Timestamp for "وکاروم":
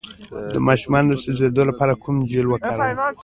2.49-2.95